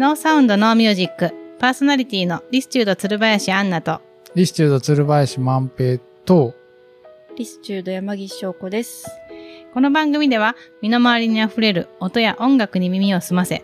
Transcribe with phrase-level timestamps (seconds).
[0.00, 4.00] No Sound No Music、パーソナリティのリスチュード鶴林アンナと、
[4.34, 6.54] リスチュード鶴林万平と、
[7.36, 9.10] リスチュード山岸翔子です。
[9.74, 13.62] この番組では身の回りにあふれる音や音楽に耳を澄ませ、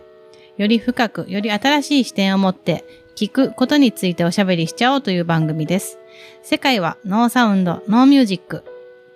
[0.57, 2.85] より深く、より新しい視点を持って、
[3.15, 5.97] 聞くことについておしゃべりしちゃおうという番組です。
[6.43, 8.63] 世界は No Sound、No Music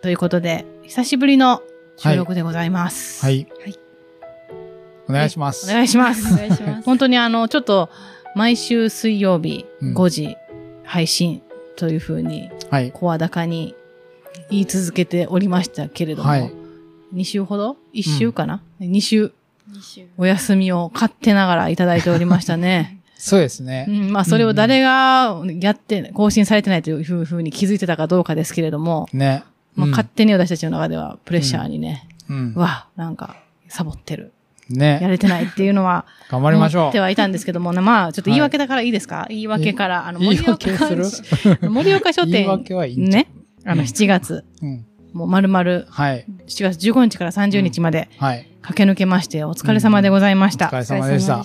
[0.02, 1.62] ということで、久しぶりの
[1.98, 3.24] 収録でございます。
[3.24, 3.48] はい。
[3.62, 3.91] はい
[5.12, 5.70] お願いします。
[5.70, 6.34] お願いします。
[6.34, 6.86] お願いします。
[6.86, 7.90] 本当にあの、ちょっと、
[8.36, 10.38] 毎週水曜日うん5時
[10.84, 11.42] 配信
[11.76, 12.92] というふうに、はい。
[12.92, 13.76] 声高に
[14.50, 16.54] 言い続けておりましたけれども、はい
[17.14, 19.34] 2週ほど ?1 週かな、?2 週
[19.68, 23.00] 二週お休みを勝手ながらいただいておりましたね。
[23.18, 23.86] そうですうね。
[23.86, 29.44] ん、まあそれを誰がやって、更新されてないというふうに気づいてたかどうかですけれども、ね。
[29.76, 32.60] まあ、うん勝手に私たちの中ではプレッシャーにね、うんう。
[32.60, 33.36] わ、なんか
[33.68, 34.34] サボってる。
[34.76, 35.08] やね。
[35.08, 36.82] れてないっていうのは、 頑張りましょう。
[36.84, 41.70] 思ってはいたんですけども、まあ、ちょっと言い訳だからいいですか、言い訳から、あの、言い盛岡訳する？
[41.70, 43.28] 盛岡書言い店、訳はいいね、
[43.66, 44.86] あの、7月、うん。
[45.14, 46.26] もう丸々、はい。
[46.48, 48.48] 7月15日から30日まではい。
[48.62, 50.68] 駆け抜けまして、お疲れ様でございました。
[50.68, 51.44] お疲れ様でした。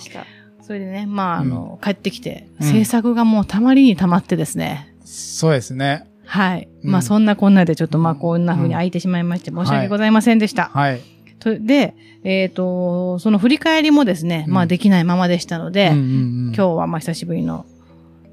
[0.61, 6.05] それでね、まあ、あの、帰ってきて、うん制作がもうたまりにたまってですね、そうですね。
[6.25, 6.67] はい。
[6.83, 10.69] うんまあ、そんなこんなでちょっとまあ、こんな風に空いてしまいまして、申し訳ございませんでした。
[10.73, 11.01] はい。
[11.39, 17.65] とで、えっ、と、その振り返りもですね、うんまあ、できないままでしたので、うんうんうん今日はまあ久しぶりの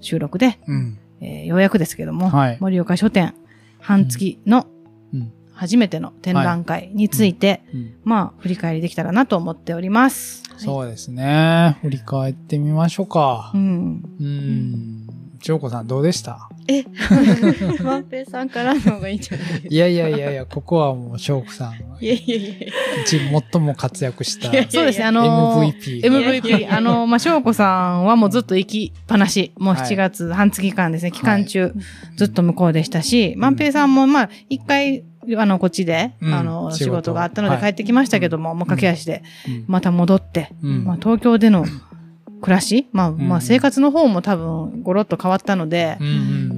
[0.01, 0.99] 収録で、うん。
[1.21, 3.35] えーようやくですけども、はい盛岡書店
[3.81, 4.67] 半月の
[5.13, 5.33] うん。
[5.53, 10.43] 初めての展覧会について、うんまあ振り返りできたらなと思っております。
[10.57, 11.79] そうですね。
[11.83, 13.59] 振り返ってみましょうかう。
[13.59, 14.03] ん。
[14.21, 15.07] うん。
[15.41, 16.49] ちょうこさんどうでした？
[16.69, 16.85] え、
[17.83, 19.69] 万平さんからの方がいいんじゃないですか？
[19.71, 22.67] いやいやいやいや、ここはもう、しょうこさんがいやいやいや。
[23.05, 23.19] 一
[23.53, 31.73] 最も活躍したそうですね、あのー MVP MVP、やあのー、まあ、翔子さんはもうずっと行きっぱなし、もうはい7月半月間ですね、期間中、
[32.17, 35.05] ずっと向こうでしたし、万平さんもまあ、一回、
[35.39, 36.35] あの、こっちで、うん。
[36.35, 37.65] あの、仕仕事事があったのではい。
[37.65, 39.65] 帰ってきましたけども、もう駆け足で、うん。
[39.69, 40.85] また戻って、うん。
[40.85, 41.65] まあ、東京での
[42.45, 45.97] 暮らし、まあ、まあ、うん生活の方も多分、ごろっと変わったので、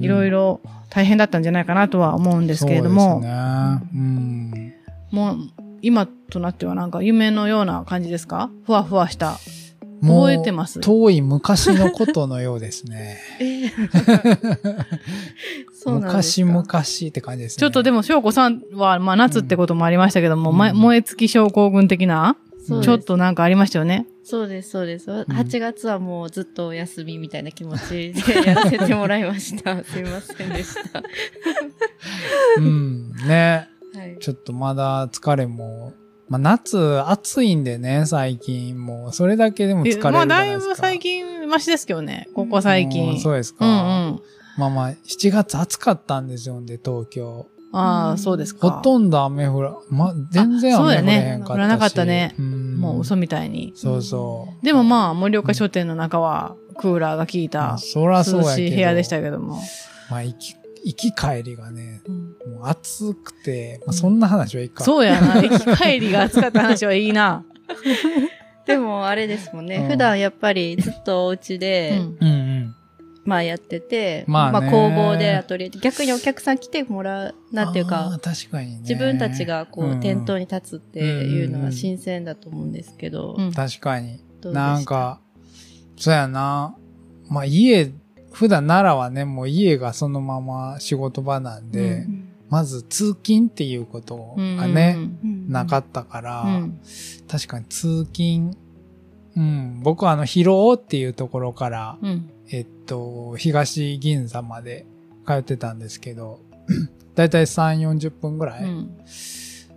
[0.01, 0.59] いろいろ
[0.89, 3.39] 大変だったんじゃないかなとは思うんですけれども、そうですね。
[3.93, 4.73] うん。
[5.11, 5.37] もう、
[5.81, 8.49] 今となってはなんか夢のような感じですか？
[8.65, 9.37] ふわふわした。
[10.01, 10.79] 覚えてます？
[10.81, 13.17] 遠い昔のことのようですね。
[13.39, 13.69] え
[15.73, 16.51] そうなんです昔か。
[16.51, 16.63] 々
[17.09, 17.61] って感じですね。
[17.61, 22.35] ちょっとでも、翔子さんは、まあ、夏ってこともありましたけども、うんま燃え尽き症候群的な、
[22.81, 24.05] ちょっとなんかありましたよね。
[24.23, 25.09] そうです、そうです。
[25.09, 28.13] 8月はもうずっとお休みみたいな気持ちで
[28.45, 29.83] やらせてもらいました。
[29.85, 31.01] すいませんでした。
[32.57, 33.13] うん。
[33.27, 33.69] ね。
[33.95, 34.17] はい。
[34.19, 35.93] ちょっとまだ疲れも、
[36.27, 40.65] まあ夏暑いんでね、最近もう、それだけでも疲れるじゃまあ、ないですか。
[40.67, 42.27] だいぶ最近マシですけどね。
[42.33, 43.13] ここ最う近。
[43.13, 43.65] んそうですか。
[43.65, 44.21] うんうん。
[44.57, 47.47] まあまあ、7月暑かったんですよ、で、東京。
[47.77, 48.69] ああ、そうですか。
[48.69, 51.55] ほとんど雨降ら、ま、全然雨降れへんかったし。
[51.55, 53.73] 降らなかったねうんもう嘘みたいに。
[53.75, 54.65] そうそう。
[54.65, 58.47] でもまあ、盛岡書店の中は、クーラーが効いまあた、そらそう涼。
[58.55, 59.59] しい部屋でしたけども。
[60.09, 64.83] まあ、行き、行き帰りがね、うんもう暑くて、まあ、そんな話はいいか。
[64.83, 65.41] そうやな。
[65.41, 67.43] 行き帰りが暑かった話はいいな。
[68.65, 69.77] でもあれですもんね。
[69.77, 72.27] うん普段やっぱりずっとお家うで、うん。
[73.27, 78.77] まあやってて、まあね工房でアトリエで、逆にお客さん来てもらう、なんていうあかー、確かにね。
[78.79, 80.37] 自分たちがこう、店頭に。
[80.37, 84.23] に立つっていうのは新鮮だと思うんですけど、うん確かに。
[84.43, 85.19] なん、か、
[85.97, 86.75] そうやな。
[87.27, 87.91] まあ家、
[88.31, 94.97] 普段奈良はね、もう家がそのまま仕事場なんで、うんまず通勤っていうことがね、
[95.49, 96.79] なかったから、うん。
[97.27, 98.55] 確かに通勤、
[99.35, 102.29] うん、僕はあの、広尾っていうところから、うん。
[102.49, 104.85] えっと、東銀座まで
[105.25, 106.39] 通ってたんですけど、
[107.15, 108.97] だいたい3、40分ぐらい、うん。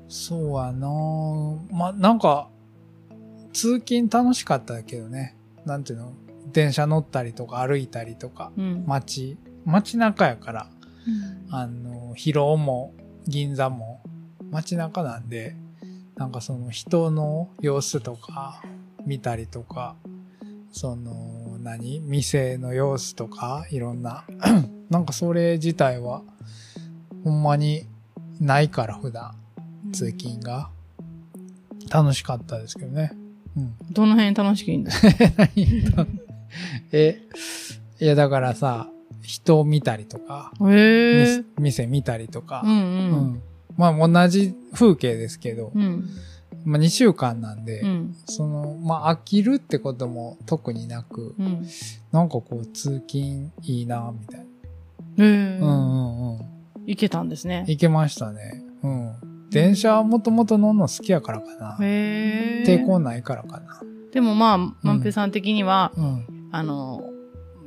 [0.09, 0.89] そうやな。
[1.71, 2.51] ま、なんか、
[3.53, 5.37] 通勤楽しかったけどね。
[5.65, 6.13] なんていうの？
[6.53, 8.85] 電車乗ったりとか歩いたりとか、うん。
[8.87, 10.71] 街、街中やから、
[11.51, 12.93] あの、広尾も
[13.27, 14.03] 銀座も
[14.51, 15.57] 街中なんで、
[16.17, 18.63] なんかその人の様子とか
[19.07, 19.97] 見たりとか、
[20.73, 22.01] その、何？
[22.01, 24.25] 店の様子とか、いろんな、
[24.91, 26.23] なんかそれ自体は、
[27.25, 27.87] ほんまに
[28.41, 29.35] ないから普段、
[29.93, 30.71] 通勤が。
[31.93, 33.13] 楽しかったですけどね。
[33.57, 33.75] うん。
[33.91, 34.93] どの辺楽しいんだ？
[36.93, 37.21] え、
[38.01, 38.89] いやだからさ、
[39.23, 41.65] 人を見たりとか、へえみ。
[41.65, 42.75] 店見たりとか、うんう。
[42.75, 43.43] うんん
[43.77, 46.09] まあ同じ風景ですけど、うん。
[46.65, 48.17] まあ2週間なんで、うん。
[48.27, 51.67] その、まあ飽きるってことも特になく、うん。
[52.13, 55.25] なんかこう通勤いいな、みたいな。
[55.25, 55.59] へえ。
[55.61, 56.39] うんうんうん。
[56.87, 57.65] 行けたんですね。
[57.69, 58.63] 行けましたね。
[58.83, 59.49] うん。
[59.51, 61.79] 電車はもともと乗るの好きやからかな。
[61.81, 62.65] へえ。
[62.67, 63.81] 抵抗ないからかな。
[64.13, 66.49] でもまあ、万平さん的には、うん。
[66.53, 67.11] あの、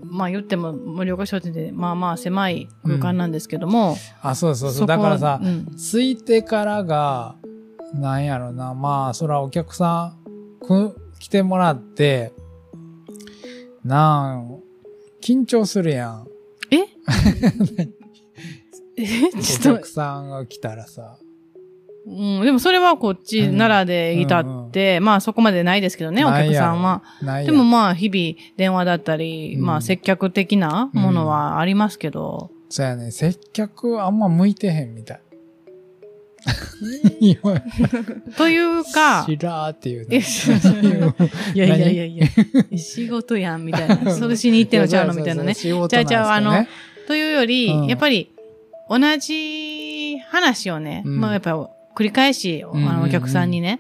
[0.03, 4.81] まあ言っても盛岡商店でまあまあ狭い空間なんですけども、あ、そうそうそう。
[4.81, 5.65] こだからさ、うん。
[5.75, 7.35] 着いてからが、
[7.93, 8.73] なんやろな。
[8.73, 10.15] まあ、そらお客さ
[10.61, 12.33] ん、く、来てもらって、
[13.83, 14.59] なん、
[15.21, 16.27] 緊張するやん。
[16.71, 16.77] え？
[18.97, 19.29] え？
[19.35, 21.17] お ちょっ客さんが来たらさ。
[21.19, 27.03] と、うん、でもそれはこっちうん奈良でいたって、まあそこまでないですけどね、お客さんは。
[27.21, 33.11] ないやでもまあ日々電話だったり、うんまあ接客的なものはありますけど、そうやね。
[33.11, 35.21] 接客あんま向いてへんみたい。
[37.19, 37.61] 今、
[38.37, 40.25] というか、しらーっていうえね。
[41.53, 44.11] いやいやいやいや、仕事やんみたいな。
[44.11, 45.55] それしに行ってんのちゃうのみたいなね。
[45.55, 46.65] ちゃうちゃうあの。
[47.07, 48.29] というより、うんやっぱり
[48.89, 51.57] 同じ話をね、うんまあやっぱり
[51.95, 53.79] 繰り返し、うんうんうんあのお客さんにね、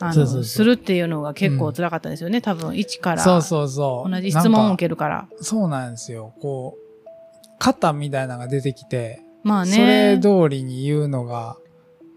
[0.00, 2.40] あのそうそうそうするっていうのが結構辛かったですよね。
[2.40, 4.10] 多分一からそうそうそう。
[4.10, 5.28] 同じ質問を受けるから。
[5.40, 6.34] そうなんですよ。
[6.40, 7.08] こう、
[7.58, 9.72] 型みたいなのが出てきて、まあね。
[9.72, 11.56] それ通りに言うのが、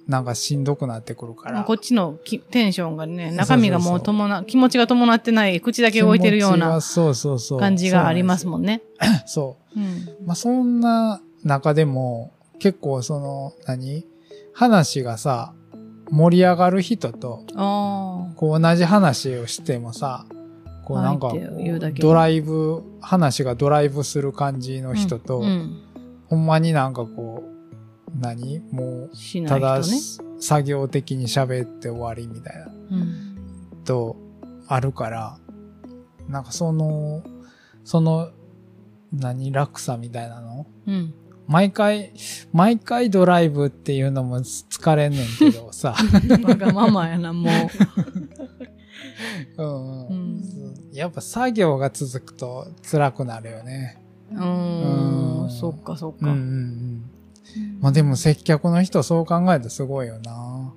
[0.10, 1.56] なんかしんどくなってくるから。
[1.56, 7.60] まあこっちのきテンションがね、中身がもう伴う、気持ちが伴ってない、口だけ動いてるような気持ちはそうそうそう。
[7.60, 8.64] 感じがありますもん。
[8.64, 8.82] んね。
[9.28, 9.80] そう。
[9.80, 10.26] うん。
[10.26, 14.06] まあ、そんな中でも、結構その、何？
[14.52, 15.54] 話がさ、
[16.10, 20.26] 盛り上がる人と、あこう同じ話をしてもさ、
[20.86, 21.32] こうなんか
[22.00, 24.94] ドライブ、話がドライブする感じのあ。
[24.96, 25.84] 人と、うん。
[26.28, 27.59] ほんまになんかこう、
[28.20, 28.60] 何？
[28.72, 29.82] もう、ただ。
[30.42, 33.84] 作業的に喋って終わりみたいな、うん。
[33.84, 34.16] と、
[34.68, 35.38] あるから、
[36.30, 37.24] なんかその、
[37.84, 38.30] その、
[39.12, 40.66] 何、落差みたいなの？
[40.88, 41.14] うん。
[41.48, 42.14] 毎回、
[42.54, 45.96] 毎回ドライブっていうのも疲れんねんけど さ。
[46.44, 47.50] わがままやな、も
[49.58, 50.14] うんう。
[50.14, 50.44] んん。
[50.94, 54.02] やっぱ作業が続くと辛くなるよね。
[54.32, 55.50] うーうんん。
[55.50, 56.30] そっか、そっか。
[56.30, 56.99] うんうんうん。
[57.82, 60.74] まあでも接客の人そう考えるとすごいよな。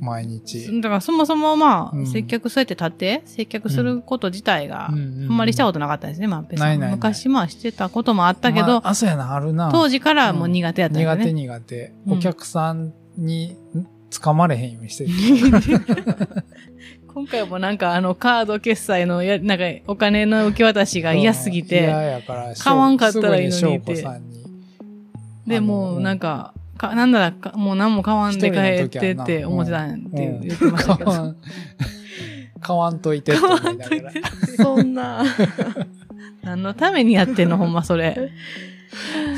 [0.00, 0.80] 毎日。
[0.80, 9.70] だからそもそもまあ、うん接客そうやって立って、接客すること自体が、あうんまりしたことなかったですね、まあ、別ないないない昔まあしてたこともあったけど、まあ、あ、そうやな、あるな。
[9.70, 11.32] 当時からもう苦手やったんだ苦手。
[11.32, 11.92] 苦手。
[12.06, 13.56] うんお客さんにん
[14.10, 15.10] 掴まれへんようにしてる。
[17.12, 24.04] 今回もなんかあのカード決済のや、なんかお金の受け渡しが嫌すぎうん嫌て、やから、買わんかったらいいのにって。
[25.50, 31.10] で、もうなんか、かなんならか、もう何も買わんで帰ってって思ってたんやってうん言ってましたけど。
[31.12, 31.36] 買わん、
[32.60, 34.12] 買わんといてって思いながら。
[34.56, 35.24] そんな。
[36.42, 38.30] 何のためにやってんの、 ほんまそれ。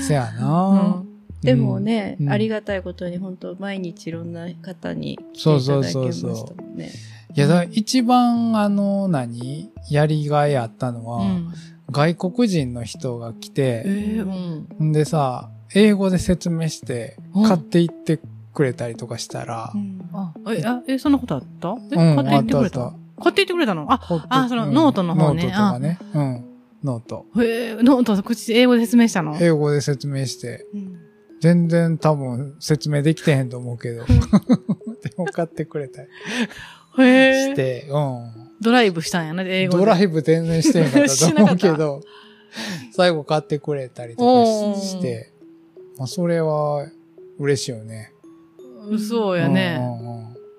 [0.01, 1.09] せやうな、ん。
[1.43, 6.91] でもね、うんありがたいことに本当毎日いろんな方に来てそういただきまそうそうそうしたもんね。
[7.35, 11.53] いや、だから一番、あの、何やりがいあったのは、うん。
[11.91, 14.89] 外国人の人が来て、ええうん。
[14.91, 17.49] んでさ、英語で説明して、うん。
[17.49, 18.19] 買っていって
[18.55, 19.73] くれたりとかしたら、
[20.13, 21.77] あ、え、あえ、そんなことあった？
[21.93, 23.87] え、うん買っていってくれあった買っていってくれたの？
[23.91, 25.45] あ、あそのノートの方ね。
[25.45, 25.99] ノートとかね。
[26.15, 26.45] うん。
[26.85, 27.27] ノート。
[27.41, 29.37] へえ、ノート、口、英語で説明したの？
[29.41, 30.99] 英語で説明して、うん。
[31.41, 34.05] 全然多分説明できてへんと思うけど、
[35.03, 36.09] でも買ってくれたり。
[36.99, 37.53] へえ。
[37.53, 38.31] して、うん。
[38.61, 39.79] ドライブしたんやな、英語で。
[39.79, 42.01] ドライブ全然してへんかったと思うけ しど、
[42.93, 44.23] 最後買ってくれたりと
[44.75, 45.32] かしして、
[45.99, 46.89] まあ、それは
[47.39, 48.13] 嬉しいよね。
[48.99, 49.79] そうやね。
[49.79, 50.12] うんうんうん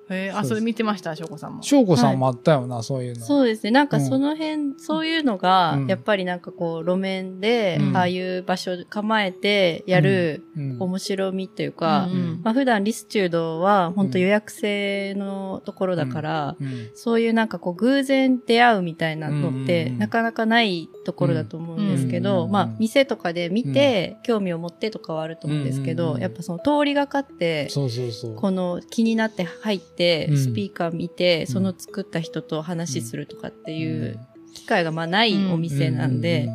[0.09, 1.63] へえ、あ、それ見てました、しょうこさんも。
[1.63, 3.25] 翔子さんもあったよな、そういうの。
[3.25, 3.71] そうですね。
[3.71, 4.05] なんかうん。
[4.05, 7.97] その辺、そういうのがうん、やっぱりなんかこう、路面でう、ん。
[7.97, 10.77] ああいう場所構えてやるうん。
[10.79, 16.89] 面白みっていうか、うんまあ普段リスチュードは本当予約制のところだから、うん。
[16.95, 19.99] そういうなんかこう偶然出会うみたいなのってうんうんうん。
[19.99, 22.51] なかなかないところだと思うんですけうんど、うん。
[22.51, 28.35] まあ店とかで見て興味を持ってとかはあると思うんですけど、うんうんうんやっぱその通りがかって、そうそうそう。
[28.35, 29.92] この気になって入って
[30.29, 30.37] うん。
[30.37, 31.47] スピーカー見て、ん。
[31.47, 34.15] その作った人と話するとかっていうん。
[34.15, 34.19] う
[34.53, 36.49] 機会がまあないお店なんで、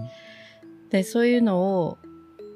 [0.91, 1.99] で、そういうのを、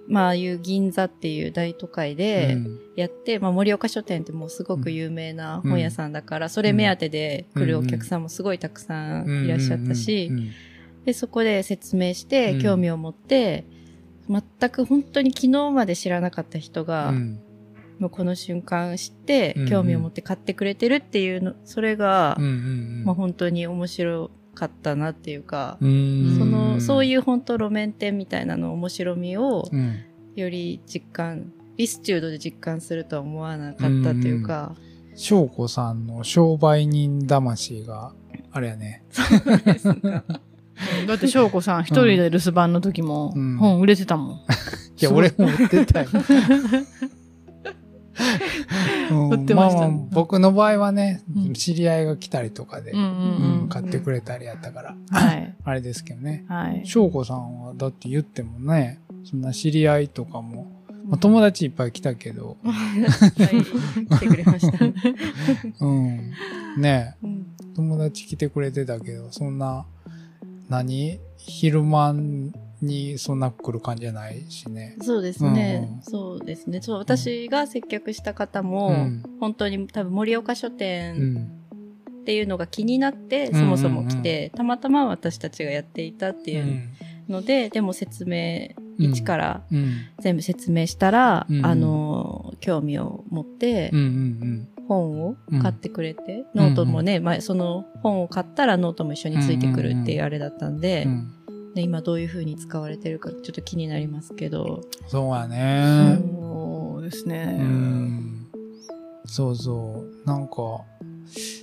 [0.08, 2.58] まあ、ああいう銀座っていう大都会で
[2.96, 10.36] やって、まあ、盛岡書店ってもうすごく有名な本屋さんだから、それ目当てで来るお客さんもすごいたくさんいらっしゃったし、うん。
[10.36, 10.42] うん。
[10.42, 10.50] うん。
[11.04, 12.58] で、そこで説明してうん。
[12.60, 13.64] 興味を持って、
[14.28, 17.40] 全く本当に昨日まで知らなかった人が、うん
[18.02, 26.36] もうこの瞬間知ってうんうん興味を持って買ってくれてるっていうの、それが、うんうんまあ本当に面白かったなっていうか、うん。
[26.36, 29.78] その、そういいう本当路面店みたいなの面白みをうん。
[29.78, 29.98] うん。
[30.34, 34.74] より実感、ビスチュードで実感するとは思わなかったというか、
[35.14, 38.14] 翔子さんの商売人魂が、
[38.50, 39.04] あれやね。
[41.06, 44.36] だって翔子さん一人で留守番の時もうん本売れてたもん。
[44.98, 46.08] いや、すごい俺も売ってたよ。
[49.10, 52.92] うん売ってましたああ僕の場合はねうん、知り合いが来たりとかで、
[53.68, 55.54] 買ってくれたりやったから、はい。
[55.64, 56.44] あれですけどね。
[56.48, 56.82] はい。
[56.84, 60.66] 翔子さんはだって言ってもね、そんな知り合いとかも、
[61.06, 62.72] まあ、友達いっぱい来たけど、 は
[63.50, 64.84] い来てくれました。
[65.80, 66.32] うん。
[66.78, 69.86] ねうん友達来てくれてたけど、そんな、
[70.68, 71.18] 何？
[71.38, 72.14] 昼間
[72.84, 74.96] にそんな来る感じじゃないしね。
[75.02, 76.80] そうですね、うんうんそうですね。
[76.82, 81.62] そう、私が接客した方も、うん本当に多分盛岡書う店ん。
[82.22, 86.54] っていうのが気になって、うんそもそも来て、たまたま私たちがやっていたってう。
[86.56, 86.88] いうん
[87.28, 89.92] ので、でも説明、うん一からうん。
[90.20, 101.32] 全部説明したら、うんあの、興味を持ってうん、うん本を買ってくれて、うんノートもね、まあ、その本を買ったらノートも一緒についてくるっていうあれだったんで、うん。
[101.72, 101.76] うん。
[101.76, 106.18] ね、今どういう風に使われてるかちょっと気になりますけど、そうやね。
[106.20, 107.44] そうですうね。
[107.58, 108.46] ん。
[109.26, 110.26] そうそう。
[110.28, 110.84] なんか、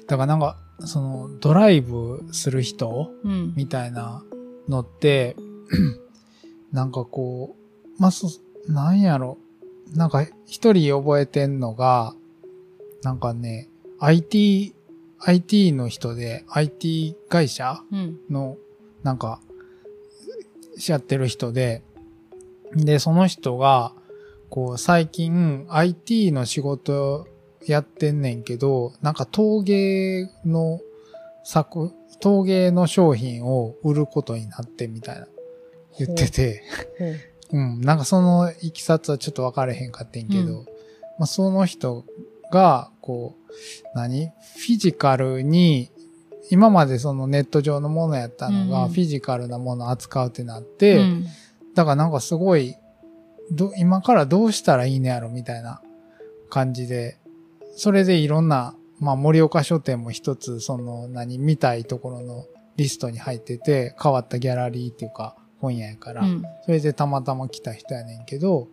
[0.07, 3.53] だからなんか、その、ドライブする人うん。
[3.55, 4.23] みたいな
[4.67, 5.35] のって、
[6.71, 7.55] なんかこ
[7.97, 8.27] う、まあ、そ、
[8.67, 9.37] なんやろ。
[9.95, 12.15] なんか、一人覚えてんのが、
[13.03, 13.67] なんかね、
[13.99, 14.73] IT、
[15.19, 18.19] IT の人で、IT 会社うん。
[18.29, 18.55] の、
[19.03, 19.41] なんか、
[20.79, 21.83] しやってる人で、
[22.75, 23.93] で、その人が、
[24.49, 27.27] こう、最近 IT の仕事
[27.65, 30.79] やってんねんけど、なんか陶芸の
[31.43, 35.27] 作、陶芸の商品を売ることになってみたいな
[35.97, 36.63] 言ってて、
[37.51, 40.65] うん、 なんかそのいきさつはちょっと分かれへんかってんけど、う
[41.17, 42.05] まあその人
[42.51, 43.51] が、こう、
[43.95, 44.27] 何？
[44.27, 45.91] フィジカルに、
[46.49, 48.89] 今までそのネット上のものやったのが、うん。
[48.89, 51.25] フィジカルなものを扱うってなって、うん。
[51.75, 52.75] だからなんかすごい、
[53.51, 55.81] ど、今からどうしたらいいねやろみたいな
[56.49, 57.17] 感じで、
[57.75, 66.43] それでいろんな、まあ盛岡書店も一つ、その何、見たいところのリストに入ってて、変わったギャラリーっていうか本屋やから、うん。
[66.65, 68.67] それでたまたま来た人やねんけど、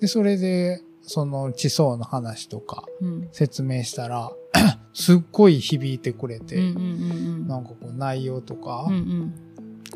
[0.00, 3.28] で、それで、その地層の話とかうん。
[3.32, 4.30] 説明したら、
[4.92, 9.34] すっごい響いてくれて、うんうんなんかこう内容とか、うんうん。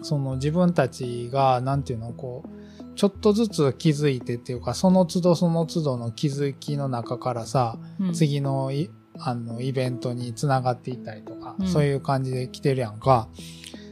[0.02, 8.12] その自分たちが、なんていうの、こう、ちょっとずつ気づいてっていうか、その都度その都度の気づきの中からさ、うん。
[8.14, 11.68] 次のいあのイベントにつながっていったりとか、うん。
[11.68, 13.28] そういう感じで来てるやんか。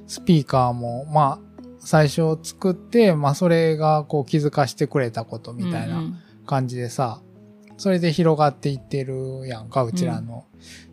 [0.06, 1.38] スピーカーも、まあ、
[1.80, 6.02] 最初作って、まあそれがこう気づかしてくれたことみたいな
[6.46, 7.22] 感じでさ、
[7.76, 10.44] それで広がっていってるやんか、うちらの。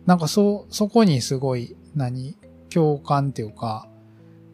[0.06, 2.36] なんかそう、そこにすごい、何
[2.70, 3.88] 共感っていうか、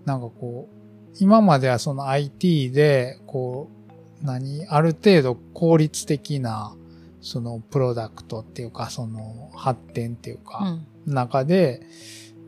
[0.04, 0.74] なんかこう、
[1.20, 3.68] 今まではその IT で、こ
[4.22, 6.74] う、何ある程度効率的な、
[7.20, 11.82] そのプロダクトっていうか、その発展っていううか、ん中で、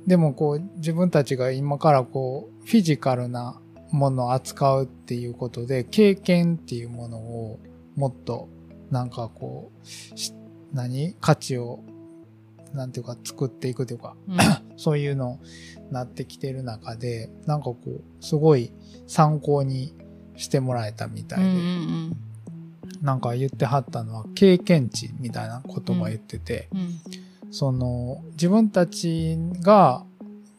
[0.06, 3.60] でもこう、自分たちが今からこう、フィジカルな
[3.90, 7.58] ものを扱うっていうことで、経験っていうものを
[7.96, 8.48] もっと、
[8.90, 10.32] なんかこう、し
[10.72, 11.14] 何？
[11.20, 11.80] 価値を、
[12.72, 14.36] なんていうか作っていくというか、うん。
[14.76, 15.40] そういうの
[15.90, 18.72] なってきてる中で、なんかこう、すごい
[19.06, 19.94] 参考に
[20.36, 22.16] してもらえたみたいで、うんうん
[23.02, 27.00] なんか言ってはったのは経験値みたいな言葉言ってて、うん。
[27.50, 30.04] その自分たちが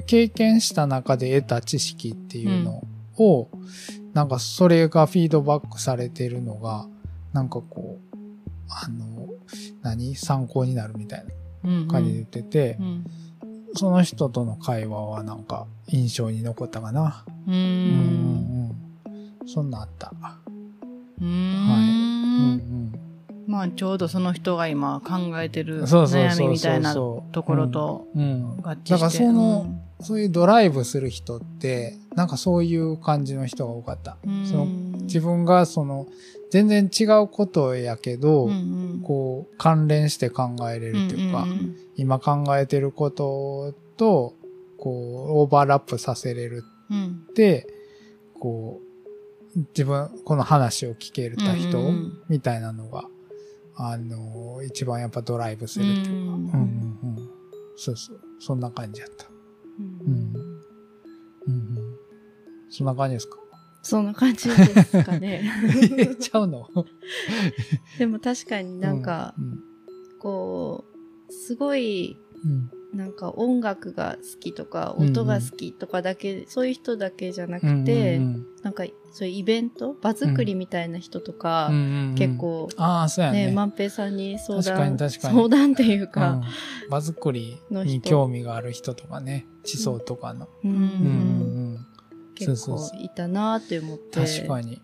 [0.05, 2.83] 経験した中で得た知識っていうの
[3.17, 3.49] を、
[4.13, 6.87] なんかそれがフィードバックされてるのが、
[7.33, 8.17] なんかこう、
[8.69, 9.27] あの、
[9.81, 10.15] 何？
[10.15, 11.25] 参考になるみたい
[11.63, 11.87] うんうん。
[11.87, 13.05] な感じで言ってて、うん。
[13.75, 17.25] その人との会話はなんか印象に残ったかな。
[17.47, 17.59] ううんん
[19.05, 19.47] うんうん。
[19.47, 20.11] そんなあった。
[21.19, 22.91] ううんん
[23.47, 28.21] まあちょうどその人が今考えてる悩みみたいなところとうん。
[28.21, 28.61] うん。
[28.61, 29.65] 合致してだからその、
[30.01, 34.17] そういうドライブする人って、なんかそういう感じの人が多かった。
[34.25, 34.45] うん。
[34.45, 34.65] その
[35.03, 36.07] 自分がその、
[36.51, 38.53] 全然違うことやけど、うんう
[38.97, 39.01] ん。
[39.01, 44.33] こう、関連して考えれるっていうか、んん今考えてることと、
[44.77, 47.23] こう、オーバーラップさせれるうん。
[47.29, 47.65] って、
[48.41, 48.81] こ
[49.55, 52.13] う、自分、この話を聞けた人、うんうんうん。
[52.27, 53.05] みたいなのが
[53.79, 57.29] あの、一番やっぱドライブするっていうか、うんうんうん。
[57.75, 58.19] そうそう。
[58.39, 59.25] そんな感じやった。
[59.79, 60.07] うん。
[60.07, 60.35] うん
[61.47, 61.95] うん。
[62.69, 63.37] そんな感じですか？
[63.83, 65.49] そんな感じですかね。
[65.97, 66.67] え ちゃうの？
[67.97, 69.59] でも確かになんか、うん
[70.19, 70.83] こ
[71.29, 75.09] う、すごい、うんなんか音楽が好きとか、うんうん。
[75.11, 81.75] 音が好きとかだけ、そういう人だけじゃなくて、うんなんかそういうイベント場作りみたいな人とか、うん。
[81.75, 83.53] うんうん結構、ああ、そうやね、ね。
[83.53, 85.35] 万平さんに相談、に確かに。
[85.37, 86.43] 相談っていううかん、
[86.89, 90.47] 場作りに興味がある人とかね、地層とかの。
[90.63, 90.71] うん。
[90.71, 90.83] うんうんう
[91.75, 91.87] ん。
[92.35, 94.19] 結構いたなって思って。
[94.19, 94.81] 確かに。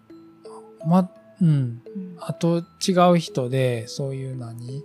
[0.86, 1.10] ま、
[1.42, 1.48] うん。
[1.48, 1.82] うん。
[2.20, 4.84] あと違う人で、そういう何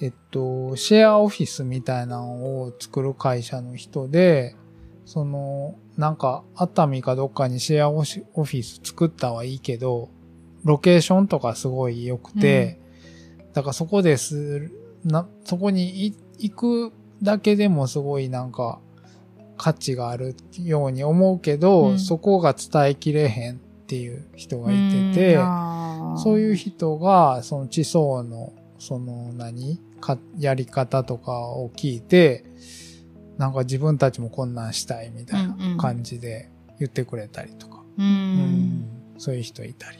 [0.00, 4.56] えっと、シェアオフィスみたいなのを作る会社の人で、
[5.04, 10.08] その、なんか、熱海かどっかにシェアオフィス作ったはいいけど、
[10.64, 12.78] ロケーションとかすごい良くて、
[13.52, 14.70] だからそこです、
[15.04, 18.80] な、そこにい行くだけでもすごいなんか、
[19.56, 21.98] 価値があるように思うけど、うん。
[21.98, 23.60] そこが伝えきれへん
[23.92, 25.36] っていう人がいてて、
[26.16, 32.46] そういう人が、その地層の、その何か、やり方とかを聞いて、
[33.36, 38.02] なんか自分たちもこんなんしたいみたいな感じで言ってくれたりとか、う。
[38.02, 38.08] うん。
[38.08, 39.98] んそういう人いたり。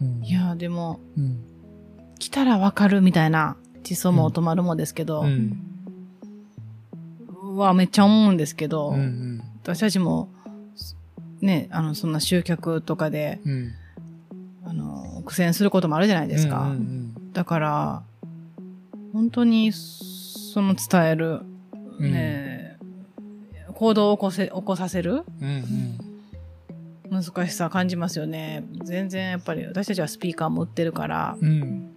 [0.00, 0.06] うん。
[0.06, 0.24] うん。
[0.24, 1.44] いや、でも、うん。
[2.20, 5.60] 来たらわかるみたいな、地層も止まるもですけどう、ん。
[7.56, 9.42] はめっちゃ思うんですけど、うんうん。
[9.62, 10.29] 私たちも、
[11.40, 13.72] ね、あの、そんな集客とかで、うん。
[14.64, 16.62] あの、苦戦することもあるじゃないですか。
[16.62, 18.02] うんうんだから、
[19.12, 21.42] 本当に、その伝える、
[22.00, 22.76] ね、
[23.74, 25.98] 行動を起こせ、起こさせるうん
[27.10, 27.22] うん。
[27.22, 28.64] 難しさ感じますよね。
[28.82, 31.96] 全然やっぱり私たちはスピーカーも売ってるから、うん。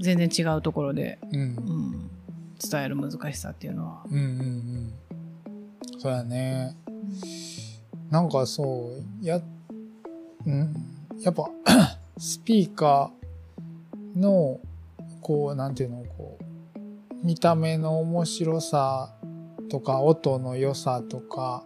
[0.00, 1.40] 全然違うところで、うん。
[1.40, 2.10] うん、
[2.58, 4.02] 伝える難しさっていうのは。
[4.10, 4.92] うんうんうん。
[5.98, 6.74] そうやね。
[8.12, 9.40] なんかそう、や、
[10.44, 10.74] うん、
[11.22, 11.48] やっぱ、
[12.18, 14.60] スピーカーの、
[15.22, 19.14] こう、なんていうの、こう、見た目の面白さ
[19.70, 21.64] とか、音の良さとか、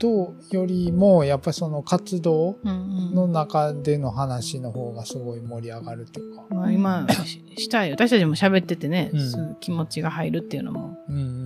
[0.00, 6.44] と、よりも、やっぱりその活動うんの中での話の方がすごい盛り上がるっていうか。
[6.50, 11.41] まあ、今ししたい私たちも喋っててね、うん気持ちが入るっていうのもうんうん。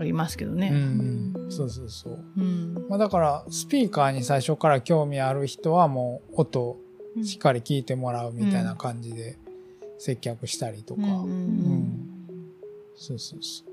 [0.00, 0.70] ありますけどうんね。
[0.72, 1.50] うん。
[1.50, 2.24] そうそうそう。
[2.36, 6.80] うんまあだから、スピーカーに最初から興味ある人はもう音を
[7.22, 9.36] しっかり聞いてもらうみたいな感じで
[9.98, 11.02] 接客したりとか。
[11.02, 12.06] うんうんうん
[12.96, 13.64] そうそうそ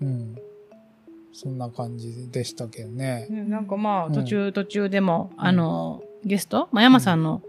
[0.00, 0.04] う。
[0.04, 0.36] うん。
[1.32, 3.26] そんな感じでしたけどね。
[3.30, 7.42] ねなんかまうんあ途中途中でも、うんあのゲスト、まあ、山さんの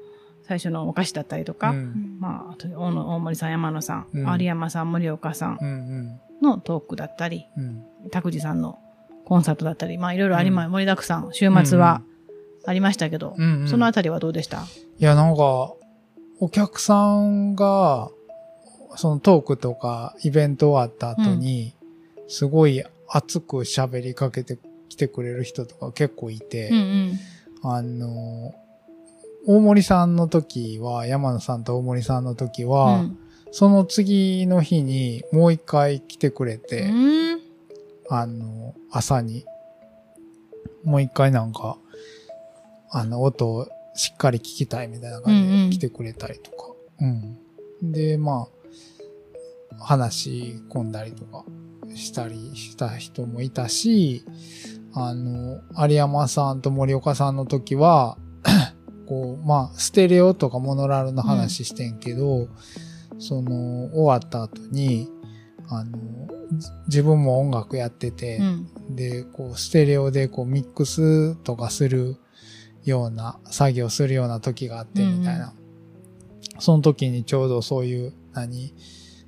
[0.43, 2.17] 最初のお菓子だったりとか、うん。
[2.19, 7.83] まあ、あと大森さん山野さん、うん有山さん森岡さんうんのトークだったりうん。
[8.09, 8.79] 拓司さんの
[9.25, 12.01] コンサートだったりまあいろいろありま、う盛りだくさん週末は
[12.65, 13.67] ありましたけど、うんうん。
[13.67, 14.65] そのあたりはどうでした、
[14.99, 15.73] いや、なんか、
[16.39, 18.09] お客さんが、
[18.95, 21.73] そのトークとかイベント終わった後に、
[22.27, 27.19] すごい熱く喋りかけてきてくれる人とか結構いて、うんうん。
[27.63, 28.53] あの、
[29.47, 33.17] 大森さんの時は、山野さんと大森さんの時は、うん
[33.51, 37.39] その次の日にもう一回来てくれうて、ん
[38.09, 39.45] あの、朝に、
[40.83, 41.77] もう一回なんか、
[42.89, 46.57] あの、音をしっかり聞きたいみたいな感うんうんじで来てくれたりとか。
[46.99, 47.37] うん。
[47.91, 48.47] で、ま
[49.79, 51.45] あ、話し込んだりとか
[51.95, 54.25] したりした人もいたし、
[54.93, 58.17] あの、有山さんと森岡さんの時は、
[59.07, 62.47] こう、まあ、ステレオとかモノラルの話してんけど、
[63.21, 65.09] その、終わった後に、
[65.69, 65.97] あの、
[66.53, 72.17] じ自分も音楽やってて、うんで、こう、ステレオでこう、ミックスとかする
[72.83, 75.53] ような、作業するような時があって、みたいな。
[76.59, 78.73] その時にちょうどそういう、何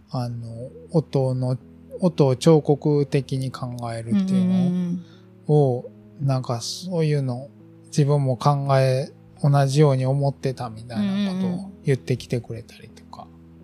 [0.09, 1.57] あの、音の、
[2.01, 4.99] 音を彫刻的に考えるっていう
[5.47, 7.49] のを、なんかそういうの、
[7.85, 12.92] 自分も考え、同じように思ってたみたいなことを言ってきてくれたり。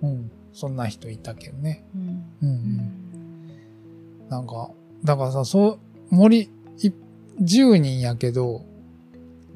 [0.02, 0.32] うん。
[0.54, 1.86] そんな人いたけどね。
[1.96, 4.30] うんうんうん。
[4.30, 4.72] なんか、
[5.04, 5.80] だからさ、そ
[6.12, 6.92] う、森、い
[7.42, 8.66] 10人やけど、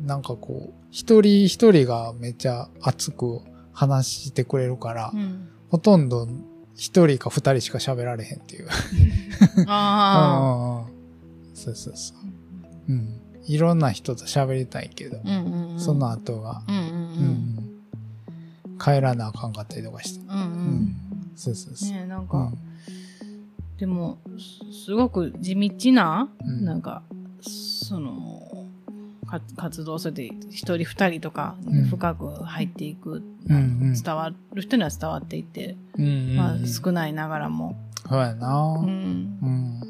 [0.02, 6.28] なんかこう、一人一人がめっちゃ熱く話してくれるから、うんほとんど
[6.76, 8.68] 一人か二人しか喋られへんっていう。
[9.66, 12.92] あ うんうんうんそうそうそう。
[12.92, 13.20] うん。
[13.48, 15.80] いろんな人と喋りたいけど、うんうんうん。
[15.80, 17.73] その後が、うんうんうん
[18.80, 20.26] 帰らなあかんかったりとかして。
[20.28, 20.36] うん。
[20.36, 20.96] うんううんん。
[21.36, 21.90] そうそうそう。
[21.92, 24.18] ねえ、なんかうん、でも、
[24.72, 27.04] すすごく地道な、うんなんか、
[27.42, 28.42] その、
[29.28, 33.60] か活動それで一人二人とかうん深く入っていく、うんう
[33.92, 36.36] ん伝わる人には伝わっていって、うんうんうん。
[36.36, 37.76] まあ少ないながらも。
[38.10, 39.82] そうやな、ううん、ん。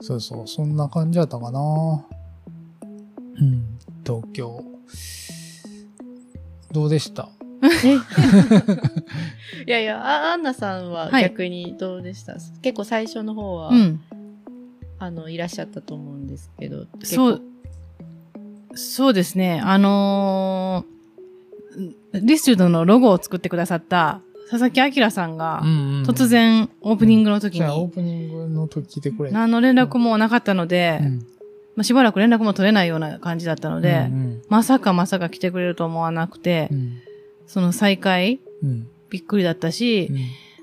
[0.00, 3.78] そうそう、そんな感じやったかなうん。
[4.04, 4.64] 東京。
[6.72, 7.28] どうでした？
[9.66, 11.24] いやいや、あアンナさんははい。
[11.24, 14.00] 逆にどうでした、結構最初の方は、うん。
[14.98, 17.42] あの、いらっしゃったと思うんですけど、そう、
[18.74, 19.60] そうですね。
[19.62, 21.00] あのー
[22.12, 24.20] リスチュードのロゴを作ってくださった
[24.50, 25.62] 佐々木明さんが、
[26.04, 29.30] 突然オープニングの時じゃあ、オーに、プニングの時来てくれ。
[29.30, 29.38] た。
[29.38, 31.18] 何の連絡もなかったので、うん。
[31.76, 34.42] まあ、しばらく連絡も取れないような感じだったので、うん。
[34.48, 36.98] まさかまさか来てくれると思わなくて、うん
[37.52, 38.88] その再会、うん。
[39.10, 40.18] びっくりだったし、うん。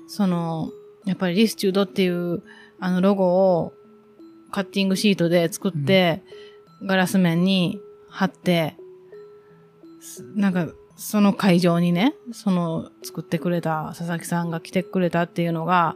[0.08, 0.70] その、
[1.04, 2.42] やっぱりリスチュードっていう、
[2.80, 3.74] あのロゴを
[4.50, 6.22] カッティングシートで作って、
[6.82, 8.74] ガラス面に貼って、
[10.00, 15.94] すなんか、その会場にね、その作ってくれた佐々木さんが来てくれたっていうのが、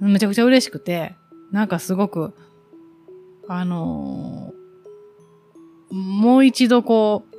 [0.00, 1.14] めちゃくちゃ嬉しくて、
[1.50, 2.34] なんかすごく、
[3.48, 4.58] あのー
[5.90, 7.37] もう一度こう、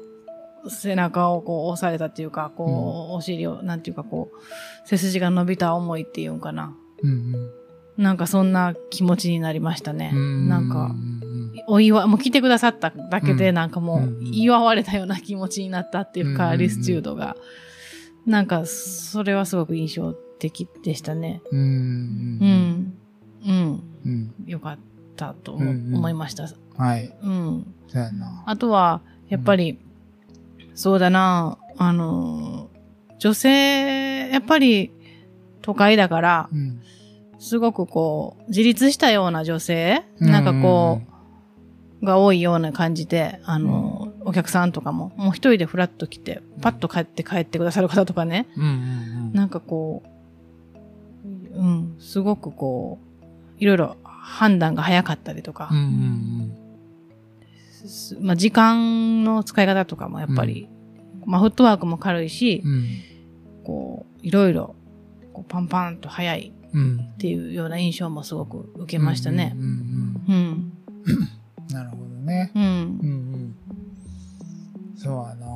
[0.67, 6.75] 背中をこう押されたっていうか、こう、お尻を、なんていうかこう、背筋が伸びた思いっていうんかな。
[7.03, 7.33] うん
[7.97, 10.11] なんかそんな気持ちになりましたね。
[10.13, 11.19] うんなんかう、ん
[11.67, 17.35] お祝い、もう来てくださっただけで、うんなんかもううん、祝われたような気持ちになったっていうか、うんリスチュードが。
[18.25, 21.41] なんか、それはすごく印象的でしたね。
[21.51, 22.93] うんううんん。
[23.45, 23.83] うん。
[24.05, 24.77] うんよかっ
[25.17, 26.47] たと思いました。
[26.77, 27.13] はい。
[27.21, 27.73] うん。
[28.45, 29.77] あとは、やっぱり、
[30.79, 32.69] そうだな、あの、
[33.17, 34.93] 女性、やっぱり、
[35.61, 36.81] 都会だからう、ん。
[37.37, 41.01] すごくこう、自立したような女性、なんかこ
[42.01, 48.73] う、が多いような感じで、あの、お客さんとかも、もう一人でフラッと来て、パッと帰って帰ってくださる方とかね、うんうんう
[49.31, 49.33] ん。
[49.33, 50.03] なんかこ
[51.25, 53.25] う、うん、すごくこう、
[53.61, 55.67] いろいろ判断が早かったりとか。
[55.73, 56.58] うん、うんす
[58.21, 60.69] まあ時間の使い方とかもやっぱり、
[61.25, 62.87] まあフットワークも軽いし、うん
[63.63, 64.75] こう、いろいろ、
[65.33, 69.61] こうパンパンと早いうんっていうような印象もすごく受けましたねうん。
[69.61, 69.71] うん
[70.27, 70.73] うん
[71.07, 71.23] うん。
[71.73, 72.51] なるほどね。
[72.55, 72.75] うんうんう
[73.37, 73.55] ん。
[74.95, 75.47] そうやな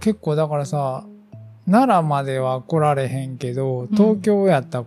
[0.00, 1.06] 結構だからさ、
[1.66, 4.84] 奈良までは来られへんけど、東京やったら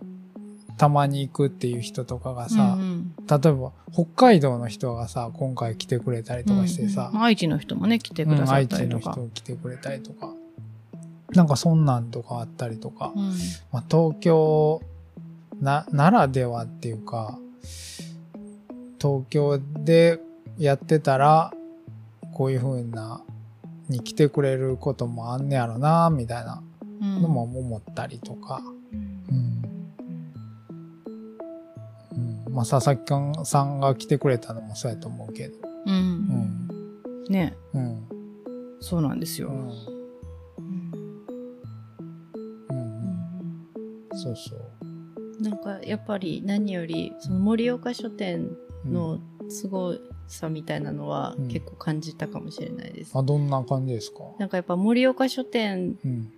[0.78, 2.87] たまに行くっていう人とかがさ、うん
[3.30, 9.10] 例えば北海道の人がさ、今回来てくれたりとかしてさ、うん愛知の人もね、来てくださ愛知ったりとか。
[9.10, 10.34] の人来てくれたりとか、
[11.34, 13.30] なんかそんなんとかあったりとか、うん。
[13.72, 14.82] まあ、東京
[15.60, 17.38] な、ならではっていうか、
[19.00, 20.20] 東京で
[20.58, 21.54] やってたら、
[22.34, 23.22] こういう風な、
[23.90, 26.62] に来てくれることもあんねやろな、みたいな
[27.02, 27.22] うん。
[27.22, 28.77] のも思ったりとか、うん。
[32.58, 35.54] まあ、佐々木さんが来てくれたのもそうやと思うけど、
[35.86, 37.32] うんうん。
[37.32, 38.08] ね、うん。
[38.80, 39.50] そうなんですよ。
[39.50, 39.56] うん。
[39.58, 39.72] うん
[42.72, 42.92] うん。
[44.12, 44.18] うん。
[44.18, 45.44] そうそう。
[45.44, 48.50] なんかやっぱり何よりその盛岡書店
[48.86, 53.12] うんの凄さみたいなのはうん結構感じたかもしれないです。
[53.16, 54.24] あ、どんな感じですか？
[54.40, 56.32] なんかやっぱ盛岡書店うん。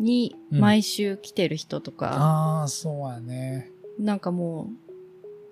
[0.00, 3.70] に毎週来てる人とか、ああ、そうやね。
[4.00, 4.87] なんかもう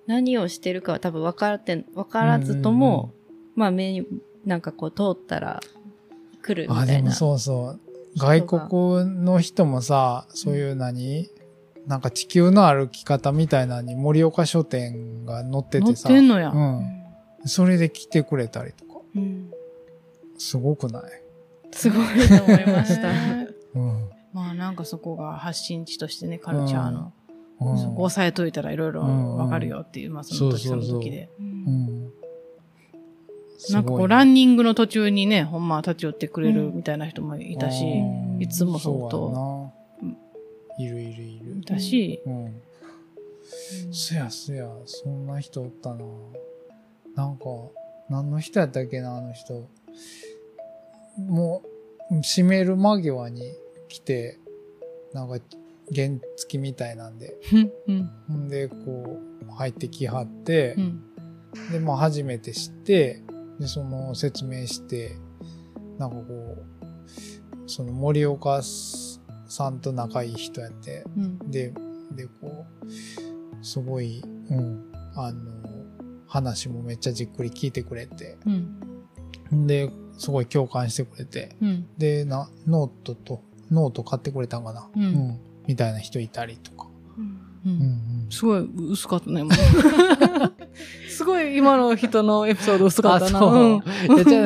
[0.07, 3.13] 何をしてるかは多分分からって分からずとも、
[3.55, 4.07] まあ目に
[4.45, 5.59] なんかこう通ったら
[6.41, 7.11] 来るみあ、でもたいな。
[7.11, 7.79] そうそう。
[8.15, 8.69] 人が外
[9.03, 11.29] 国の人もさ、そういう何、
[11.85, 16.07] なんか地球の歩き方みたいなのに盛岡書店が載って乗ってさ。
[16.09, 16.49] てんのや。
[16.49, 17.03] うん。
[17.45, 19.01] それで来てくれたりとか。
[19.15, 19.51] うん
[20.39, 21.03] すごくない？
[21.71, 23.09] すごいと思いました。
[23.73, 24.09] うん。
[24.33, 27.11] まあなんかそこが発信地としてね、カルチャーの。
[27.59, 31.29] うんそこ押さえといたらいろいろわかるよっていう、まあその時その時で。
[31.39, 32.11] うん。
[33.71, 39.71] なんかこう、ランニングの途中にね、ほんまは立ち寄ってくれるみたいな人もいたし、うんいつもそうと。
[40.77, 41.63] いるいるいるい。
[41.63, 42.61] たし、うん。
[43.91, 46.05] そやそや、そんな人おったな。
[47.15, 47.45] なんか、
[48.09, 49.67] 何の人やったっけな、あの人。
[51.17, 51.63] も
[52.11, 53.41] う、閉める間際に
[53.89, 54.39] 来て、
[55.13, 55.39] なんか、
[55.95, 57.37] 原付きみたいなんで。
[58.27, 61.03] ほんで、こう、入ってきはって、うん。
[61.71, 63.23] で、まあ初めて知って、
[63.59, 65.17] で、その説明して、
[65.97, 71.51] なんかこう、その森岡さんと仲いい人やって、うん。
[71.51, 71.73] で、
[72.15, 75.57] で、こう、すごい、うん、あの、
[76.27, 79.67] 話もめっちゃじっくり聞いてくれて、うん。
[79.67, 81.87] で、すごい共感してくれて、うん。
[81.97, 86.87] で、な、ノートと、ノート買ってくれたんかな、うんみたいな人いたりとか。
[88.29, 89.51] すごい薄かったね、もう
[91.09, 93.39] すごい今の人のエピソード薄かったな。
[93.39, 93.81] あ、そ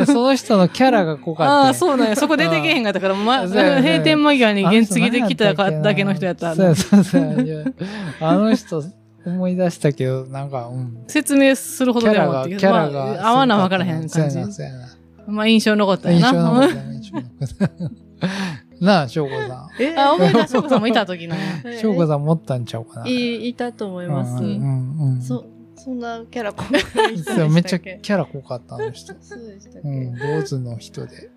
[0.02, 0.06] う。
[0.06, 2.16] その人のキャラが濃かった、ああ、そうなんや。
[2.16, 7.76] そこ出てけへんかったから、ま、閉店間際に原付で来ただけの人やったそうそうそう。
[8.22, 8.84] あの人、
[9.26, 11.04] 思い出したけど、なんか、うん。
[11.08, 13.06] 説明するほキャラが、どでもキャラが。
[13.06, 14.38] まあ、合わな分からへん感じ。
[15.28, 16.32] まあ、印象に残ったよ印な。
[16.32, 17.82] 印象残った。
[18.82, 21.40] なあ、翔子さえあ、思い出し翔子さんもいた時なん。
[21.80, 23.08] 翔子さん持ったんちゃうかな。
[23.08, 24.44] いいたと思います。
[24.44, 25.22] うんうんうん。
[25.22, 29.14] そ、そんなキャラ濃かった人でしたそうめっちゃキャラ濃かった、あの人。
[29.22, 31.30] そうでしたっけ、うん、坊主の人で。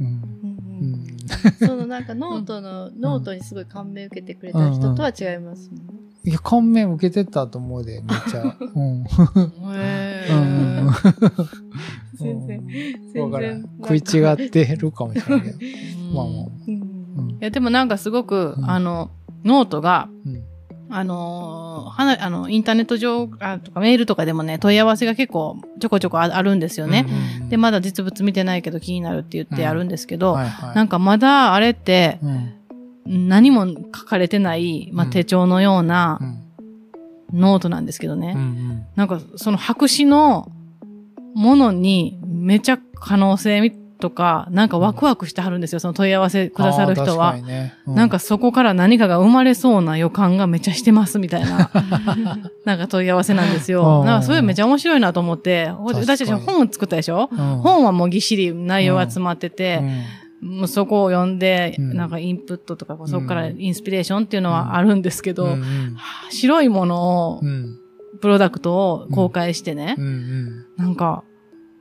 [0.00, 0.06] うん。
[0.06, 1.16] うんううんん。
[1.58, 5.92] そのなんかノートの、ノートにすごい感銘受けてくれた人とは違いますもんね。
[6.24, 8.56] いや、感銘受けてたと思うで、めっちゃ。
[8.60, 9.04] うん。
[9.04, 11.46] へうんー
[12.20, 12.62] 全然
[13.12, 15.58] 全然食い違ってるかもしれないけど。
[15.58, 19.10] いや、でもなんかすごく、うんあの、
[19.44, 20.42] ノートが、うん。
[20.88, 27.06] あのーはな、あの、インターネット上あとかメールとかでもね、問い合わせが結構ちょこちょこああるんですよね。
[27.50, 30.36] で、まだ実物見てないけど気になるって言ってあるんですけど。
[30.74, 33.28] なんかまだあれってうん。
[33.28, 36.18] 何も書かれてない、まあ、うん手帳のような
[37.32, 37.40] うん。
[37.40, 38.36] ノートなんですけどね。
[38.94, 40.52] なんかその白紙の
[41.36, 43.70] ものにめちゃ可能性
[44.00, 47.36] とか、なんかワクワクしてはるんですよ、その問い合わせくださる人は。
[47.36, 47.74] ね。
[47.86, 51.70] うなんか、そこから何かが生まれそうな予感がめちゃしてますみたいな、
[52.64, 54.02] なんか問い合わせなんですうよ。
[54.02, 54.06] ん。
[54.06, 57.28] なんかそれめちゃ面白いなと思って、私たち本作ったでしょ？
[57.30, 57.38] うん。
[57.38, 59.80] 本はもうぎっしり内容が詰まってて、
[60.42, 60.56] うん。
[60.58, 61.94] もうそこを読んで、うん。
[61.96, 65.96] なんかインプットとか、そこからインスピレーションっていうのはあるんですけど、うんうん。
[66.30, 67.78] 白いものをう、ん。
[68.20, 71.24] プロダクトを公開してね、うんうんなんか、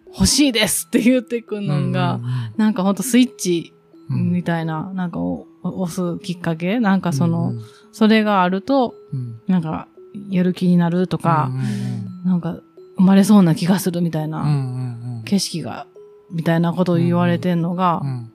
[0.08, 2.20] 欲しいですって言ってくるのが、
[2.58, 3.74] なんかほんとスイッチ
[4.10, 4.32] うん。
[4.32, 6.80] みたいな、なんかを押すきっかけ？
[6.80, 7.62] なんかその、うん。
[7.92, 9.42] それがあると、うん。
[9.48, 9.88] なんか、
[10.30, 12.60] やる気になるとかうん、なんか、
[12.98, 15.24] 生まれそうな気がするみたいうんうなんうん。
[15.26, 15.88] 景色が、
[16.32, 18.32] みたいなことを言われてんのがう、ん。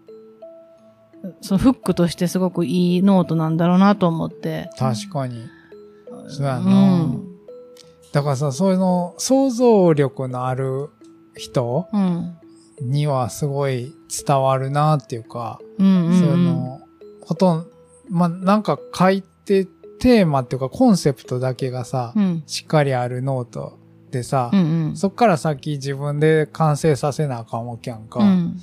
[1.41, 4.71] そのフックとしてすごくいいノートなんだろうなと思って。
[4.77, 5.47] 確かに。
[6.29, 6.71] そうやうな。
[7.05, 7.30] ん。
[8.13, 10.91] だからさ、そういうの、想像力のある
[11.37, 12.37] 人うん。
[12.81, 13.95] にはすごい
[14.27, 16.21] 伝わるなっていうか、うんうん、うん。
[16.21, 16.81] その、
[17.23, 17.71] ほとんど、
[18.09, 19.67] まあ、なんか書いて、
[20.01, 22.43] テーマっていうかコンセプトだけがさ、うん。
[22.47, 23.79] しっかりあるノート
[24.11, 24.97] でさ、うんうん。
[24.97, 28.21] そっから先自分で完成させなあかんわけやんか。
[28.21, 28.59] うん。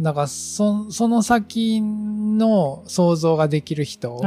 [0.00, 4.20] だからそ、その先の想像ができる人。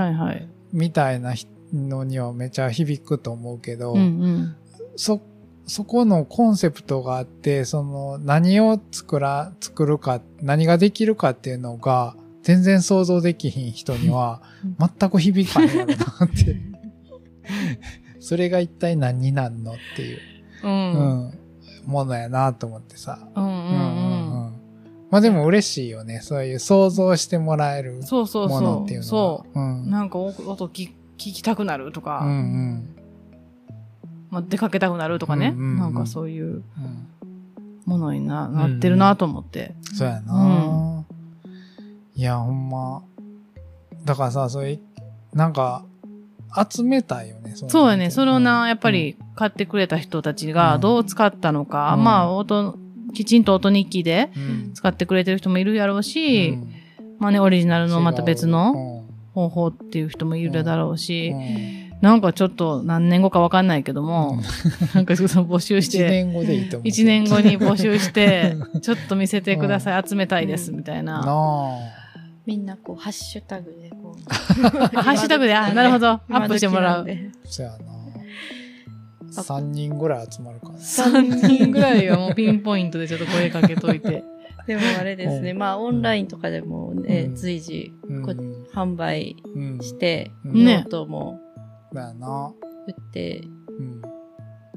[0.71, 1.33] みたいな
[1.73, 4.55] のにはめちゃ響くと思うけど、うんうん。
[4.95, 5.21] そ、
[5.67, 15.97] そこのコンセプトがあって、その何を作ら、作るか、何ができるかっていうのが全然想像できひん人にはうん全く響かんやろなっ
[16.29, 16.61] て。
[18.19, 20.17] それが一体何になんのっていう、
[20.63, 20.67] う。
[20.67, 21.39] うんん、
[21.85, 23.27] ものやなと思ってさ。
[23.35, 23.53] うんうんう
[24.49, 24.55] ん。
[25.09, 26.19] まあでも嬉しいよね。
[26.21, 29.57] そういう想像してもらえるそうそうものっていうそう。
[29.57, 29.73] のは。
[29.77, 29.83] そう。
[29.83, 29.89] うん。
[29.91, 32.95] なんか音聞き聞きたくなるとか、うんうん。
[34.29, 35.77] まあ、出かけたくなるとかね、うんうんうん。
[35.79, 36.63] なんかそういううん。
[37.85, 39.75] ものにななってるなと思って。
[39.93, 41.05] そうやな、
[42.15, 43.03] いや、ほんま。
[44.03, 44.79] だからさ、そういう、
[45.33, 45.85] なんか、
[46.71, 47.53] 集めたいよね。
[47.55, 48.09] そうやね。
[48.09, 48.67] それをな、うん。
[48.67, 52.03] やっぱり買ってくれた人たちがどう使ったのか、うん。
[52.03, 52.77] まあ、音、
[53.13, 54.71] きちんと音日記でうん。
[54.73, 56.73] 使ってくれてる人もいるやろうし、うん。
[57.19, 58.94] まあね、オリジナルのまた別のの、
[59.35, 64.39] 方法っていう人もいるだろうし、うんなんかちょっと何年後かわかんないけども、
[64.93, 66.87] なんかその募集し一て、年後でいいと思う。
[66.87, 71.23] 一年後に募集して、 ちょっと見せてください、集めたいです、みたいなな。
[71.25, 71.79] あ。
[72.45, 74.29] みんなこう、ハッシュタグでこう。
[74.29, 77.07] ハッシュタグで、あ、なるほど、アップしてもらう。
[77.45, 77.95] そうやな。
[79.41, 80.77] 三人ぐらい集まるかな。
[80.77, 84.23] 3人ぐらいはもうピンポイントでちょっと声かけといて。
[84.67, 88.31] でもあれですね、うんまあオンラインとかでもね、うん随時うんこ
[88.75, 89.79] 販売うん。
[89.79, 91.39] して、ノートも。
[92.87, 93.41] 売って、
[93.79, 94.01] うん。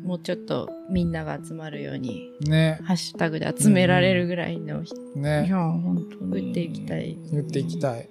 [0.04, 2.78] もうちょっとみんなが集まるように、ね。
[2.84, 4.84] ハッシュタグで集められるぐらいの
[5.16, 5.48] ね。
[5.48, 6.48] や、本当に。
[6.48, 8.08] 売っていきたい言っていきたい。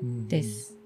[0.00, 0.78] うんです。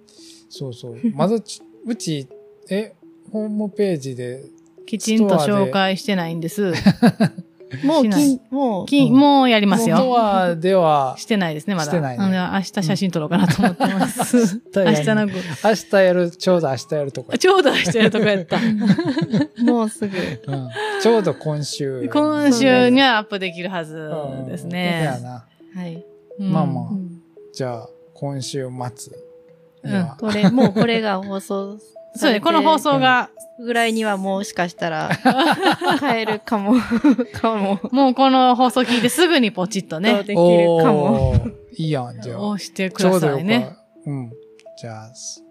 [0.48, 0.96] そうそう。
[1.14, 2.26] まずち、うち、
[2.70, 2.94] え、
[3.30, 4.44] ホームページで
[4.86, 6.72] きちんと紹介してないんです。
[7.84, 8.04] もう
[8.50, 9.96] もう、きうんもうやりますよ。
[10.18, 11.90] アでは、してないですね、まだ。
[11.90, 14.60] してないね明日写真撮ろうかなと思ってます。
[14.74, 15.32] 明日の午
[15.64, 17.38] 明日やる、ちょうど明日やるとか。
[17.38, 18.58] ちょうど明日やるとこやった。
[19.62, 20.16] もうすぐ。
[20.16, 20.68] うん
[21.02, 22.08] ちょうど今週。
[22.12, 25.20] 今週にはアップできるはずうんですそうやね。
[25.22, 25.44] な。
[25.74, 26.04] はい。
[26.38, 29.12] うんまあまあうんじゃあ、今週末
[29.84, 30.16] には。
[30.18, 31.78] これ、もうこれが放送
[32.14, 35.10] そうね、この放送が、ぐらいにはもしかしたら、
[36.00, 36.74] 変えるかも、
[37.32, 40.36] かも、もうこの放送聞いてすぐにポチッとね、できる
[40.82, 41.34] かも。
[41.76, 42.40] いいやん、じゃあ。
[42.40, 43.76] 押してくちょうどよかださいね。
[44.06, 44.32] うん。
[44.78, 45.42] じゃあ、そ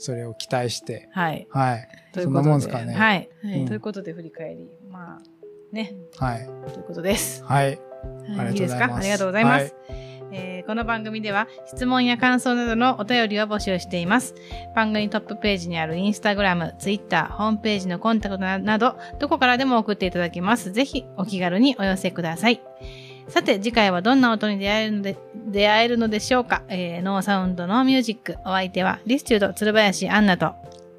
[0.00, 1.08] それを期待して。
[1.12, 1.46] はい。
[1.50, 1.88] はい。
[2.14, 2.48] そんなということで。
[2.50, 2.94] もんすかね。
[2.94, 3.28] はい。
[3.42, 4.70] はいということで振り返り。
[4.90, 6.48] まあ、ね、はい。
[6.72, 7.44] ということです。
[7.44, 7.78] はい。
[8.36, 8.54] あはいりがとうございます。
[8.54, 8.96] いいですか？
[8.96, 14.34] ありがとうございますはいえーこの番組では質問や感想などのお便りを募集しています。
[14.74, 20.70] 番組トップページにあるインスタグラム、ツイッター、ホームページのコンタクトななど、どこからでも送っていただけます。
[20.72, 22.60] ぜひお気軽にお寄せください。
[23.28, 28.36] さて、次回はどんな音に出会えるので、出会えるのでしょうか、えーノーサウンドのミュージック。
[28.44, 30.54] お相手は、リスチュード鶴林アンナと、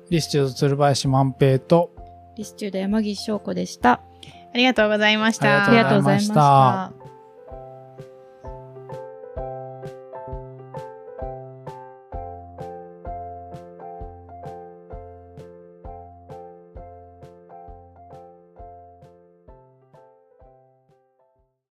[0.10, 1.92] リスチュード鶴林万平と、
[2.36, 4.02] リスチュード山岸翔子でした。
[4.54, 6.99] ありがとうございましたありがとうございました。